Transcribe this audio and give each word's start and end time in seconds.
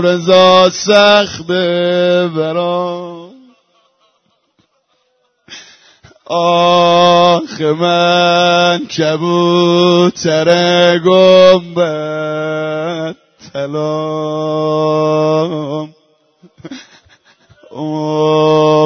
رضا 0.00 0.70
سخته 0.70 2.28
برام 2.36 3.28
آخ 6.30 7.60
من 7.60 8.78
کبوتر 8.86 10.48
گنبت 10.98 12.48
تلام. 13.52 14.88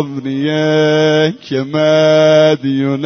عمریه 0.05 0.55
که 1.43 1.57
مدیون 1.63 3.05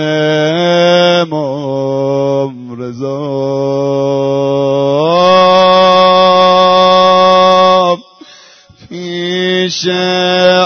پیش 9.76 9.88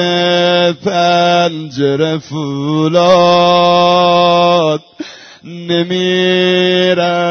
پنجره 0.84 2.19
فولاد 2.19 3.56
نمیرم. 5.44 7.25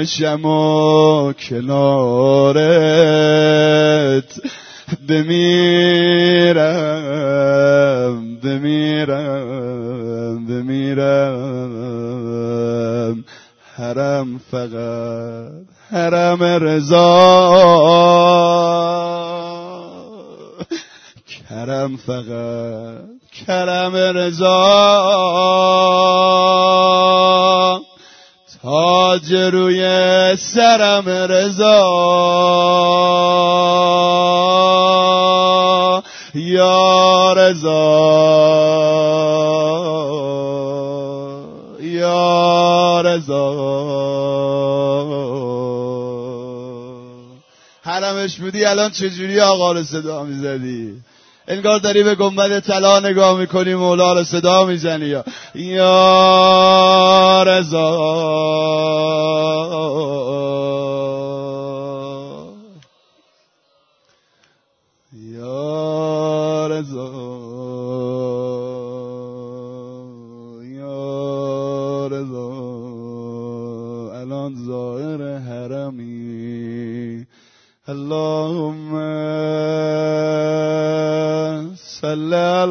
بشم 0.00 0.44
و 0.44 1.32
کنارت. 1.32 2.60
بمیرم 5.08 6.56
بمیرم 8.42 9.66
بمیرم. 10.46 11.64
حرم 13.76 14.40
فقط 14.50 15.52
حرم 15.90 16.42
رضا. 16.42 17.50
کرم 21.48 21.96
فقط 21.96 23.04
کرم 23.46 23.96
رضا. 23.96 24.50
تاج 28.62 29.34
روی 29.34 29.82
سرم 30.36 31.08
رضا. 31.08 31.70
یا 36.34 37.32
رضا. 37.32 37.80
یا 41.80 43.00
رضا. 43.00 43.50
حرمش 47.82 48.36
بودی 48.36 48.64
الان 48.64 48.90
چجوری 48.90 49.40
آقا 49.40 49.72
رو 49.72 49.84
صدا 49.84 50.22
می‌زدی؟ 50.22 50.94
انگار 51.48 51.78
داری 51.78 52.02
به 52.02 52.14
گنبد 52.14 52.60
طلا 52.60 53.00
نگاه 53.00 53.38
می‌کنی 53.38 53.74
مولا 53.74 54.12
رو 54.12 54.24
صدا 54.24 54.64
می‌زنی 54.64 55.16
یا 55.54 57.42
رضا. 57.46 58.19
لا 82.30 82.66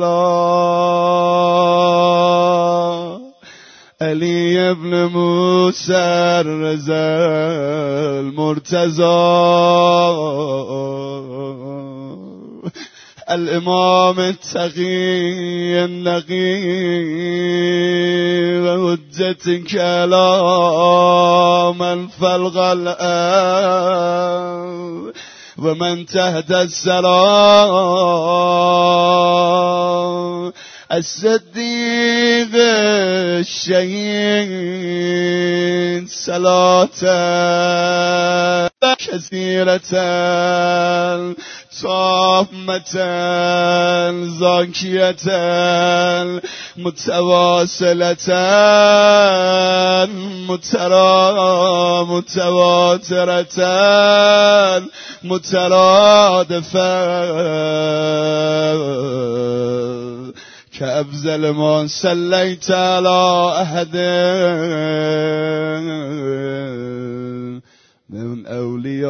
علي 4.02 4.74
بن 4.74 5.06
موسى 5.06 6.06
الرزا 6.42 7.06
المرتزى. 8.19 9.19
الإمام 13.30 14.19
التقي 14.19 15.86
النقي 15.86 16.59
وهجة 18.66 19.46
من 21.72 22.08
فلغ 22.08 22.72
الاب 22.72 24.00
ومن 25.58 26.06
تهدى 26.06 26.62
السلام 26.62 27.69
الصديق 30.91 32.50
الشهيد 33.45 34.50
صلاة 36.09 36.89
كثيرة 38.97 39.81
تامة 41.81 42.94
زاكية 44.39 45.16
متواصلة 46.77 48.16
مترا 50.50 52.03
متواترة 52.03 53.45
مترادفة 55.23 56.89
كأفزل 60.79 61.50
ما 61.50 61.88
صليت 61.88 62.72
على 62.72 63.53
أحد. 63.62 63.95
من 68.09 68.45
أوليائك. 68.45 69.09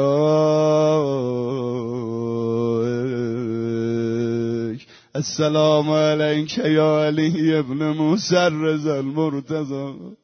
السلام 5.15 5.91
عليك 5.91 6.57
يا 6.57 7.05
علي 7.05 7.59
ابن 7.59 7.83
موسى 7.83 8.47
الرضا 8.47 8.99
المرتضى. 8.99 10.15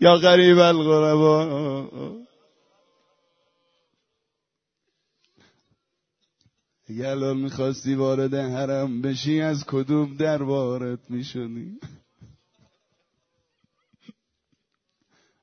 يا 0.00 0.10
غريب 0.10 0.58
الغرباء. 0.58 2.27
اگه 6.90 7.08
الان 7.08 7.36
می‌خواستی 7.36 7.94
وارد 7.94 8.34
حرم 8.34 9.02
بشی 9.02 9.40
از 9.40 9.64
کدوم 9.64 10.16
در 10.16 10.42
وارد 10.42 10.98
می‌شدی؟ 11.08 11.78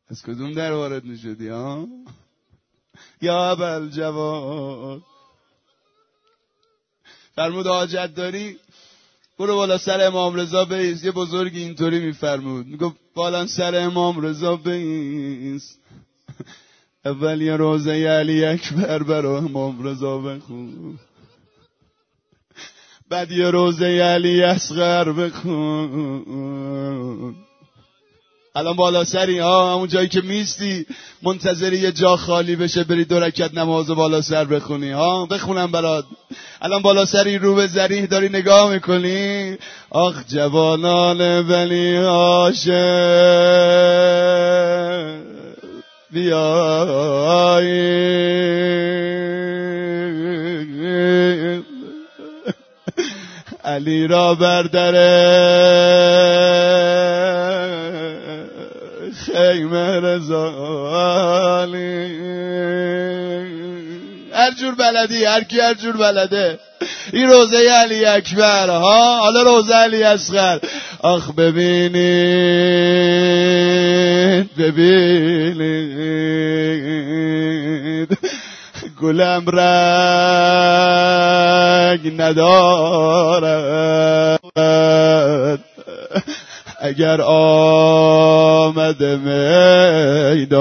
از 0.07 0.23
کدوم 0.23 0.53
در 0.53 0.71
وارد 0.71 1.03
می‌شدی 1.05 1.47
ها 1.47 1.87
یا 3.21 3.51
ابل 3.51 3.89
جواد 3.89 5.01
فرمود 7.35 7.67
حاجت 7.67 8.15
داری؟ 8.15 8.57
برو 9.39 9.55
بالا 9.55 9.77
سر 9.77 10.07
امام 10.07 10.35
رضا 10.35 10.65
بیس 10.65 11.03
یه 11.03 11.11
بزرگی 11.11 11.63
اینطوری 11.63 11.99
میفرمود. 11.99 12.67
می‌گفت 12.67 12.95
بالا 13.13 13.47
سر 13.47 13.75
امام 13.75 14.21
رضا 14.21 14.55
بیس 14.55 15.77
اول 17.05 17.41
یه 17.41 17.55
روزه 17.55 17.91
علی 17.91 18.45
اکبر 18.45 19.03
برا 19.03 19.37
امام 19.37 19.83
رضا 19.87 20.17
بخون. 20.17 20.99
بعد 23.15 23.31
یه 23.31 23.49
روزه 23.49 23.85
علی 23.85 24.43
اصغر 24.43 25.11
بخون. 25.11 26.25
الان 28.55 28.75
بالا 28.75 29.03
سری 29.03 29.39
ها 29.39 29.73
همون 29.73 29.87
جایی 29.87 30.07
که 30.07 30.21
میستی. 30.21 30.85
منتظری 31.23 31.77
یه 31.77 31.91
جا 31.91 32.15
خالی 32.15 32.55
بشه 32.55 32.83
بری 32.83 33.05
دو 33.05 33.19
رکت 33.19 33.53
نماز 33.53 33.87
بالا 33.87 34.21
سر 34.21 34.45
بخونی. 34.45 34.91
ها 34.91 35.25
بخونم 35.25 35.71
برات. 35.71 36.05
الان 36.61 36.81
بالا 36.81 37.05
سری 37.05 37.37
رو 37.37 37.55
به 37.55 37.67
زریح 37.67 38.05
داری 38.05 38.29
نگاه 38.29 38.73
می‌کنی؟ 38.73 39.57
آخ 39.89 40.15
جوانان 40.27 41.47
بنی 41.47 41.95
هاشم. 41.95 42.71
بیایی. 46.11 47.65
علی 53.75 54.07
را 54.07 54.35
بردره. 54.35 55.15
خیمه 59.25 59.99
رضا 59.99 60.49
علی. 61.61 62.15
هر 64.33 64.51
جور 64.59 64.75
بلدی 64.75 65.25
هر 65.25 65.43
کی 65.43 65.59
هر 65.59 65.73
جور 65.73 65.97
بلده. 65.97 66.59
این 67.13 67.29
روزه 67.29 67.57
علی 67.57 68.05
اکبر 68.05 68.69
ها؟ 68.69 69.19
حالا 69.19 69.41
روزه 69.41 69.75
علی 69.75 70.03
اصغر. 70.03 70.59
آخ 70.99 71.31
ببینید 71.33 71.95
ببینید. 74.57 76.05
گلم 79.05 79.45
رنگ 79.49 79.61
ندارد. 82.21 83.65
اگر 86.79 87.21
آمده 87.21 89.15
میدان 89.15 90.55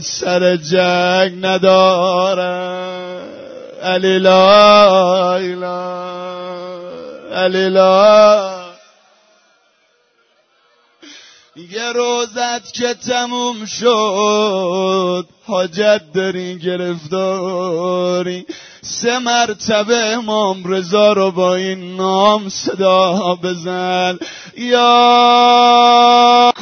سر 0.00 0.56
جنگ 0.56 1.46
ندارم 1.46 3.22
علی 3.82 4.18
لا 4.18 5.36
علی 7.32 7.70
یه 11.56 11.92
روزت 11.92 12.72
که 12.72 12.94
تموم 12.94 13.64
شد 13.64 15.28
حاجت 15.50 16.02
داری 16.14 16.58
گرفتاری. 16.58 18.46
سه 18.82 19.18
مرتبه 19.18 19.96
امام 19.96 20.62
رضا 20.64 21.12
رو 21.12 21.30
با 21.30 21.54
این 21.54 21.96
نام 21.96 22.48
صدا 22.48 23.34
بزن. 23.42 24.18
یا 24.56 26.52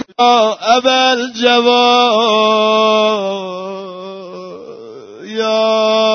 اول 0.60 1.32
جواب 1.42 2.78
یا 5.24 6.07